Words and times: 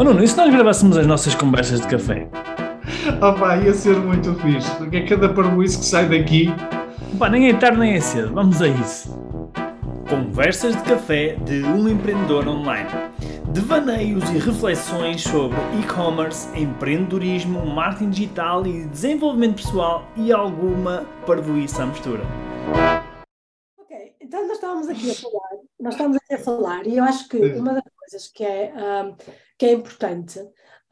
Oh 0.00 0.02
Nuno, 0.02 0.24
e 0.24 0.26
se 0.26 0.34
nós 0.34 0.50
gravássemos 0.50 0.96
as 0.96 1.06
nossas 1.06 1.34
conversas 1.34 1.78
de 1.82 1.86
café? 1.86 2.26
Opa, 3.20 3.58
ia 3.58 3.74
ser 3.74 3.96
muito 3.96 4.34
fixe, 4.36 4.74
porque 4.76 4.96
é 4.96 5.06
cada 5.06 5.28
parboice 5.28 5.78
que 5.78 5.84
sai 5.84 6.08
daqui. 6.08 6.48
Pá, 7.18 7.28
nem 7.28 7.50
é 7.50 7.52
tarde 7.52 7.78
nem 7.78 7.92
é 7.92 8.00
cedo, 8.00 8.32
vamos 8.32 8.62
a 8.62 8.68
isso. 8.68 9.14
Conversas 10.08 10.74
de 10.74 10.82
café 10.84 11.36
de 11.44 11.62
um 11.64 11.86
empreendedor 11.86 12.48
online. 12.48 12.88
Devaneios 13.52 14.24
e 14.30 14.38
reflexões 14.38 15.20
sobre 15.20 15.58
e-commerce, 15.78 16.48
empreendedorismo, 16.58 17.66
marketing 17.66 18.08
digital 18.08 18.66
e 18.66 18.86
desenvolvimento 18.86 19.56
pessoal 19.56 20.08
e 20.16 20.32
alguma 20.32 21.04
parvoíça 21.26 21.82
à 21.82 21.86
mistura. 21.86 22.22
Ok, 23.78 24.14
então 24.18 24.48
nós 24.48 24.52
estávamos 24.52 24.88
aqui 24.88 25.10
a 25.10 25.14
falar, 25.14 25.60
nós 25.78 25.92
estávamos 25.92 26.16
aqui 26.16 26.34
a 26.36 26.38
falar 26.38 26.86
e 26.86 26.96
eu 26.96 27.04
acho 27.04 27.28
que 27.28 27.36
uma 27.36 27.74
das 27.74 27.82
coisas 28.10 28.28
que 28.28 28.44
é, 28.44 28.72
um, 28.74 29.16
que 29.56 29.66
é 29.66 29.72
importante 29.72 30.40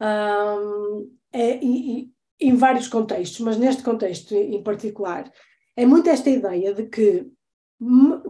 um, 0.01 1.11
é, 1.33 1.57
e, 1.61 2.09
em 2.39 2.55
vários 2.55 2.87
contextos, 2.87 3.39
mas 3.41 3.57
neste 3.57 3.83
contexto 3.83 4.33
em 4.33 4.63
particular, 4.63 5.29
é 5.75 5.85
muito 5.85 6.09
esta 6.09 6.29
ideia 6.29 6.73
de 6.73 6.87
que 6.87 7.27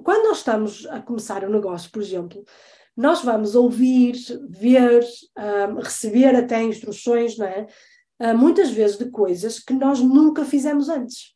quando 0.03 0.27
nós 0.27 0.39
estamos 0.39 0.85
a 0.87 1.01
começar 1.01 1.43
um 1.43 1.51
negócio, 1.51 1.91
por 1.91 2.01
exemplo, 2.01 2.43
nós 2.97 3.23
vamos 3.23 3.55
ouvir, 3.55 4.15
ver, 4.49 5.05
um, 5.37 5.75
receber 5.75 6.35
até 6.35 6.61
instruções, 6.61 7.37
não 7.37 7.45
é? 7.45 7.67
Uh, 8.21 8.37
muitas 8.37 8.69
vezes 8.69 8.97
de 8.97 9.09
coisas 9.09 9.59
que 9.59 9.73
nós 9.73 10.01
nunca 10.01 10.43
fizemos 10.43 10.89
antes. 10.89 11.33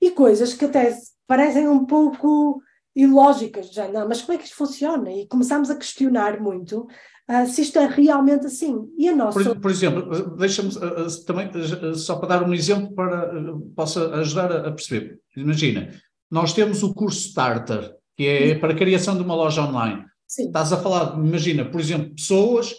E 0.00 0.10
coisas 0.10 0.52
que 0.52 0.66
até 0.66 0.94
parecem 1.26 1.66
um 1.66 1.86
pouco 1.86 2.60
ilógicas, 2.94 3.72
já 3.72 3.88
não, 3.88 4.06
mas 4.08 4.22
como 4.22 4.34
é 4.34 4.38
que 4.38 4.44
isto 4.44 4.56
funciona? 4.56 5.10
E 5.10 5.26
começamos 5.26 5.70
a 5.70 5.76
questionar 5.76 6.40
muito 6.40 6.86
uh, 7.30 7.46
se 7.46 7.62
isto 7.62 7.78
é 7.78 7.86
realmente 7.86 8.46
assim. 8.46 8.76
E 8.98 9.08
a 9.08 9.16
nossa... 9.16 9.42
Por, 9.42 9.60
por 9.60 9.70
exemplo, 9.70 10.36
deixa-me 10.36 10.68
uh, 10.70 11.24
também, 11.26 11.50
só 11.94 12.16
para 12.16 12.28
dar 12.28 12.48
um 12.48 12.54
exemplo 12.54 12.94
para 12.94 13.32
possa 13.74 14.14
ajudar 14.16 14.52
a, 14.52 14.68
a 14.68 14.72
perceber. 14.72 15.18
Imagina, 15.36 15.88
nós 16.30 16.52
temos 16.52 16.82
o 16.82 16.94
curso 16.94 17.28
Starter, 17.28 17.94
que 18.16 18.26
é 18.26 18.54
para 18.54 18.72
a 18.72 18.76
criação 18.76 19.16
de 19.16 19.22
uma 19.22 19.34
loja 19.34 19.62
online. 19.62 20.04
Sim. 20.26 20.46
Estás 20.46 20.72
a 20.72 20.78
falar, 20.78 21.18
imagina, 21.18 21.64
por 21.64 21.80
exemplo, 21.80 22.14
pessoas 22.14 22.74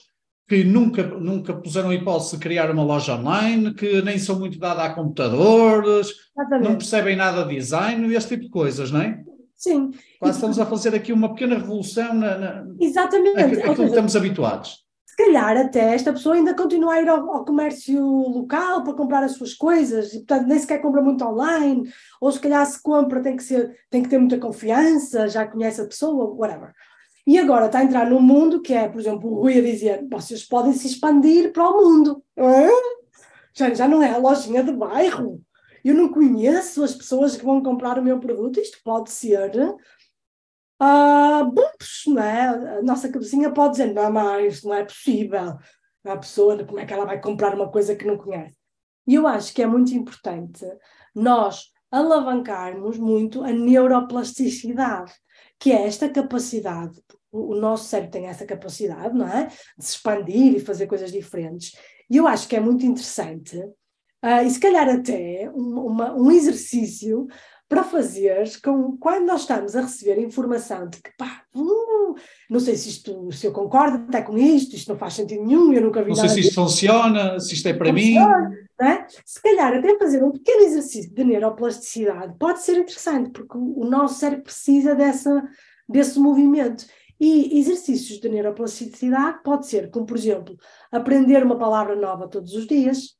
que 0.47 0.63
nunca, 0.63 1.03
nunca 1.03 1.53
puseram 1.53 1.89
a 1.89 1.95
hipótese 1.95 2.35
de 2.35 2.41
criar 2.41 2.69
uma 2.69 2.83
loja 2.83 3.15
online, 3.15 3.73
que 3.73 4.01
nem 4.01 4.19
são 4.19 4.39
muito 4.39 4.59
dadas 4.59 4.85
a 4.85 4.89
computadores, 4.93 6.11
Exatamente. 6.35 6.69
não 6.69 6.77
percebem 6.77 7.15
nada 7.15 7.43
de 7.45 7.55
design 7.55 8.07
e 8.07 8.15
esse 8.15 8.27
tipo 8.27 8.43
de 8.43 8.49
coisas, 8.49 8.91
não 8.91 9.01
é? 9.01 9.23
Sim. 9.63 9.91
Quase 10.19 10.33
e, 10.33 10.35
estamos 10.35 10.59
a 10.59 10.65
fazer 10.65 10.93
aqui 10.93 11.13
uma 11.13 11.29
pequena 11.29 11.55
revolução 11.57 12.13
na, 12.13 12.37
na 12.37 12.65
Exatamente. 12.81 13.39
Aquilo 13.39 13.75
que 13.75 13.83
estamos 13.83 14.13
habituados. 14.13 14.83
Se 15.05 15.15
calhar 15.15 15.55
até 15.55 15.93
esta 15.93 16.11
pessoa 16.11 16.35
ainda 16.35 16.53
continua 16.53 16.95
a 16.95 17.01
ir 17.01 17.07
ao, 17.07 17.31
ao, 17.31 17.45
comércio 17.45 18.03
local 18.03 18.83
para 18.83 18.93
comprar 18.93 19.23
as 19.23 19.33
suas 19.33 19.53
coisas 19.53 20.11
e 20.13 20.17
portanto 20.17 20.47
nem 20.47 20.59
sequer 20.59 20.81
compra 20.81 21.01
muito 21.01 21.23
online, 21.23 21.89
ou 22.19 22.29
se 22.29 22.39
calhar 22.39 22.65
se 22.65 22.81
compra 22.81 23.21
tem 23.21 23.37
que, 23.37 23.43
ser, 23.43 23.73
tem 23.89 24.03
que 24.03 24.09
ter 24.09 24.17
muita 24.17 24.37
confiança, 24.37 25.29
já 25.29 25.47
conhece 25.47 25.79
a 25.79 25.85
pessoa, 25.85 26.33
whatever. 26.33 26.73
E 27.25 27.39
agora 27.39 27.67
está 27.67 27.79
a 27.79 27.83
entrar 27.85 28.09
num 28.09 28.19
mundo 28.19 28.61
que 28.61 28.73
é, 28.73 28.89
por 28.89 28.99
exemplo, 28.99 29.31
o 29.31 29.41
Rui 29.43 29.57
a 29.57 29.61
dizer: 29.61 30.05
vocês 30.11 30.43
podem 30.43 30.73
se 30.73 30.87
expandir 30.87 31.53
para 31.53 31.69
o 31.69 31.77
mundo. 31.77 32.21
Já, 33.53 33.73
já 33.73 33.87
não 33.87 34.03
é 34.03 34.11
a 34.11 34.17
lojinha 34.17 34.61
de 34.61 34.73
bairro. 34.73 35.41
Eu 35.83 35.95
não 35.95 36.11
conheço 36.11 36.83
as 36.83 36.93
pessoas 36.93 37.35
que 37.35 37.45
vão 37.45 37.61
comprar 37.61 37.99
o 37.99 38.03
meu 38.03 38.19
produto. 38.19 38.59
Isto 38.59 38.79
pode 38.83 39.11
ser. 39.11 39.51
Uh, 40.81 41.51
bumps, 41.51 42.03
não 42.07 42.23
é? 42.23 42.77
A 42.77 42.81
nossa 42.81 43.09
cabecinha 43.09 43.51
pode 43.51 43.73
dizer: 43.73 43.93
não, 43.93 44.11
mas 44.11 44.63
não 44.63 44.73
é 44.73 44.83
possível. 44.83 45.57
A 46.05 46.17
pessoa, 46.17 46.63
como 46.65 46.79
é 46.79 46.85
que 46.85 46.93
ela 46.93 47.05
vai 47.05 47.19
comprar 47.21 47.55
uma 47.55 47.69
coisa 47.71 47.95
que 47.95 48.05
não 48.05 48.17
conhece? 48.17 48.57
E 49.07 49.15
eu 49.15 49.27
acho 49.27 49.53
que 49.53 49.61
é 49.61 49.67
muito 49.67 49.93
importante 49.93 50.65
nós 51.15 51.71
alavancarmos 51.91 52.97
muito 52.97 53.43
a 53.43 53.51
neuroplasticidade 53.51 55.13
que 55.63 55.71
é 55.71 55.87
esta 55.87 56.09
capacidade, 56.09 57.01
o, 57.31 57.55
nosso 57.55 57.85
cérebro 57.85 58.11
tem 58.11 58.25
essa 58.27 58.45
capacidade, 58.45 59.17
não 59.17 59.25
é? 59.25 59.45
De 59.77 59.85
se 59.85 59.95
expandir 59.95 60.53
e 60.53 60.59
fazer 60.59 60.87
coisas 60.87 61.09
diferentes. 61.09 61.73
E 62.09 62.17
eu 62.17 62.27
acho 62.27 62.49
que 62.49 62.55
é 62.57 62.59
muito 62.59 62.85
interessante, 62.85 63.57
uh, 64.23 64.45
e 64.45 64.49
se 64.49 64.59
calhar 64.59 64.89
até 64.89 65.51
um, 65.53 65.85
uma, 65.85 66.13
um 66.15 66.31
exercício 66.31 67.27
para 67.67 67.83
fazer 67.83 68.43
com 68.63 68.97
quando 68.97 69.25
nós 69.25 69.41
estamos 69.41 69.75
a 69.75 69.81
receber 69.81 70.19
informação 70.19 70.87
de 70.87 71.01
que 71.01 71.09
pá, 71.17 71.43
uh, 71.55 72.15
não 72.49 72.59
sei 72.59 72.75
se 72.75 72.89
isto 72.89 73.31
se 73.31 73.47
eu 73.47 73.51
concordo 73.51 74.05
até 74.07 74.21
com 74.21 74.37
isto, 74.37 74.75
isto 74.75 74.89
não 74.89 74.97
faz 74.97 75.13
sentido 75.13 75.43
nenhum, 75.43 75.73
eu 75.73 75.81
nunca 75.81 76.03
vi 76.03 76.09
não 76.09 76.15
sei 76.15 76.29
se 76.29 76.39
isto 76.41 76.55
funciona, 76.55 77.39
se 77.39 77.53
isto 77.53 77.67
é 77.67 77.73
para 77.73 77.91
mim. 77.91 78.15
É? 78.81 79.05
Se 79.23 79.41
calhar 79.41 79.73
até 79.73 79.97
fazer 79.97 80.23
um 80.23 80.31
pequeno 80.31 80.63
exercício 80.63 81.13
de 81.13 81.23
neuroplasticidade 81.23 82.35
pode 82.37 82.61
ser 82.61 82.77
interessante, 82.77 83.29
porque 83.29 83.57
o 83.57 83.85
nosso 83.85 84.19
cérebro 84.19 84.43
precisa 84.43 84.93
dessa, 84.93 85.47
desse 85.87 86.19
movimento. 86.19 86.85
E 87.19 87.57
exercícios 87.59 88.19
de 88.19 88.27
neuroplasticidade 88.27 89.41
pode 89.43 89.67
ser, 89.67 89.89
como 89.89 90.05
por 90.05 90.17
exemplo, 90.17 90.57
aprender 90.91 91.43
uma 91.43 91.57
palavra 91.57 91.95
nova 91.95 92.27
todos 92.27 92.53
os 92.53 92.67
dias. 92.67 93.15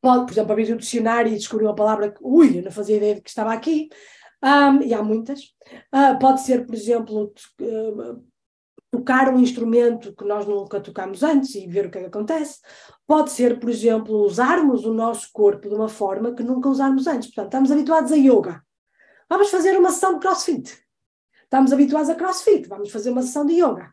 Pode, 0.00 0.26
por 0.26 0.32
exemplo, 0.32 0.52
abrir 0.52 0.72
o 0.72 0.76
dicionário 0.76 1.32
e 1.32 1.36
descobrir 1.36 1.66
uma 1.66 1.74
palavra 1.74 2.10
que, 2.10 2.20
ui, 2.22 2.58
eu 2.58 2.62
não 2.62 2.70
fazia 2.70 2.96
ideia 2.96 3.16
de 3.16 3.20
que 3.20 3.28
estava 3.28 3.52
aqui. 3.52 3.88
Um, 4.42 4.82
e 4.82 4.94
há 4.94 5.02
muitas. 5.02 5.40
Uh, 5.92 6.18
pode 6.20 6.42
ser, 6.42 6.64
por 6.64 6.74
exemplo, 6.74 7.32
uh, 7.60 8.24
tocar 8.90 9.28
um 9.32 9.40
instrumento 9.40 10.14
que 10.14 10.24
nós 10.24 10.46
nunca 10.46 10.80
tocamos 10.80 11.22
antes 11.22 11.54
e 11.54 11.66
ver 11.66 11.86
o 11.86 11.90
que, 11.90 11.98
é 11.98 12.00
que 12.02 12.06
acontece. 12.06 12.60
Pode 13.06 13.30
ser, 13.30 13.58
por 13.58 13.68
exemplo, 13.68 14.24
usarmos 14.24 14.84
o 14.84 14.94
nosso 14.94 15.28
corpo 15.32 15.68
de 15.68 15.74
uma 15.74 15.88
forma 15.88 16.34
que 16.34 16.42
nunca 16.42 16.68
usarmos 16.68 17.06
antes. 17.06 17.28
Portanto, 17.28 17.46
estamos 17.46 17.72
habituados 17.72 18.12
a 18.12 18.16
yoga. 18.16 18.62
Vamos 19.28 19.50
fazer 19.50 19.76
uma 19.76 19.90
sessão 19.90 20.14
de 20.14 20.20
crossfit. 20.20 20.78
Estamos 21.42 21.72
habituados 21.72 22.10
a 22.10 22.14
crossfit, 22.14 22.68
vamos 22.68 22.90
fazer 22.90 23.10
uma 23.10 23.22
sessão 23.22 23.44
de 23.44 23.54
yoga. 23.54 23.92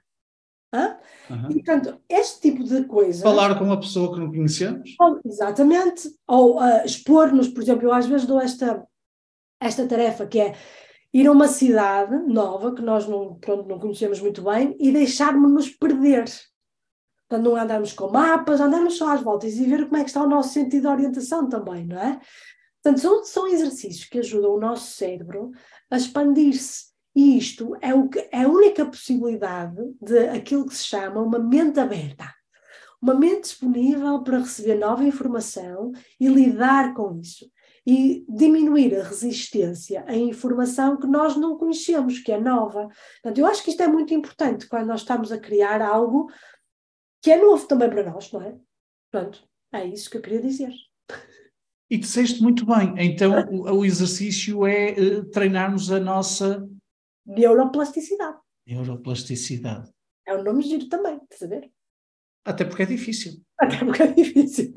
Uhum. 1.29 1.49
E, 1.49 1.53
portanto, 1.55 1.99
este 2.07 2.41
tipo 2.41 2.63
de 2.63 2.83
coisa. 2.85 3.23
Falar 3.23 3.57
com 3.57 3.65
uma 3.65 3.79
pessoa 3.79 4.13
que 4.13 4.19
não 4.19 4.31
conhecemos? 4.31 4.95
Ou, 4.99 5.19
exatamente. 5.25 6.09
Ou 6.27 6.57
uh, 6.57 6.85
expor-nos, 6.85 7.47
por 7.47 7.63
exemplo, 7.63 7.87
eu 7.87 7.93
às 7.93 8.05
vezes 8.05 8.27
dou 8.27 8.39
esta, 8.39 8.85
esta 9.59 9.87
tarefa 9.87 10.25
que 10.25 10.39
é 10.39 10.55
ir 11.13 11.27
a 11.27 11.31
uma 11.31 11.47
cidade 11.47 12.15
nova 12.27 12.75
que 12.75 12.81
nós 12.81 13.07
não, 13.07 13.35
pronto, 13.35 13.67
não 13.67 13.79
conhecemos 13.79 14.19
muito 14.19 14.41
bem 14.43 14.75
e 14.79 14.91
deixarmos-nos 14.91 15.69
perder. 15.69 16.25
Portanto, 17.27 17.49
não 17.49 17.55
andarmos 17.55 17.93
com 17.93 18.09
mapas, 18.09 18.61
andarmos 18.61 18.97
só 18.97 19.13
às 19.13 19.21
voltas 19.21 19.53
e 19.55 19.65
ver 19.65 19.85
como 19.85 19.97
é 19.97 20.03
que 20.03 20.09
está 20.09 20.21
o 20.21 20.29
nosso 20.29 20.53
sentido 20.53 20.81
de 20.81 20.87
orientação 20.87 21.49
também, 21.49 21.85
não 21.85 21.97
é? 21.97 22.19
Portanto, 22.83 23.01
são, 23.01 23.23
são 23.23 23.47
exercícios 23.47 24.05
que 24.05 24.19
ajudam 24.19 24.53
o 24.53 24.59
nosso 24.59 24.91
cérebro 24.91 25.51
a 25.89 25.97
expandir-se. 25.97 26.93
E 27.15 27.37
isto 27.37 27.77
é, 27.81 27.93
o 27.93 28.09
que, 28.09 28.19
é 28.31 28.43
a 28.43 28.49
única 28.49 28.85
possibilidade 28.85 29.81
de 30.01 30.27
aquilo 30.27 30.65
que 30.65 30.75
se 30.75 30.83
chama 30.83 31.21
uma 31.21 31.39
mente 31.39 31.79
aberta. 31.79 32.33
Uma 33.01 33.13
mente 33.13 33.43
disponível 33.43 34.21
para 34.21 34.39
receber 34.39 34.75
nova 34.75 35.03
informação 35.03 35.91
e 36.19 36.27
lidar 36.27 36.93
com 36.93 37.19
isso 37.19 37.49
e 37.87 38.25
diminuir 38.27 38.95
a 38.95 39.03
resistência 39.03 40.03
à 40.07 40.15
informação 40.15 40.97
que 40.97 41.05
nós 41.05 41.37
não 41.37 41.55
conhecemos, 41.55 42.19
que 42.19 42.31
é 42.31 42.39
nova. 42.39 42.89
Portanto, 43.21 43.37
eu 43.37 43.45
acho 43.45 43.63
que 43.63 43.69
isto 43.69 43.83
é 43.83 43.87
muito 43.87 44.13
importante 44.13 44.67
quando 44.67 44.87
nós 44.87 45.01
estamos 45.01 45.31
a 45.31 45.37
criar 45.37 45.81
algo 45.81 46.27
que 47.21 47.31
é 47.31 47.37
novo 47.37 47.67
também 47.67 47.89
para 47.89 48.09
nós, 48.11 48.31
não 48.31 48.41
é? 48.41 48.55
Pronto, 49.11 49.47
é 49.71 49.85
isso 49.85 50.09
que 50.09 50.17
eu 50.17 50.21
queria 50.21 50.41
dizer. 50.41 50.73
E 51.89 51.97
disseste 51.97 52.41
muito 52.41 52.65
bem. 52.65 52.95
Então, 52.97 53.31
o, 53.51 53.85
exercício 53.85 54.65
é 54.65 54.91
uh, 54.93 55.25
treinarmos 55.25 55.91
a 55.91 55.99
nossa 55.99 56.67
neuroplasticidade. 57.25 58.37
Neuroplasticidade. 58.67 59.91
É 60.27 60.35
um 60.35 60.43
nome 60.43 60.63
giro 60.63 60.87
também, 60.89 61.19
estás 61.23 61.43
a 61.43 61.47
ver? 61.47 61.71
Até 62.45 62.65
porque 62.65 62.83
é 62.83 62.85
difícil. 62.85 63.43
Até 63.59 63.79
porque 63.79 64.03
é 64.03 64.11
difícil. 64.11 64.73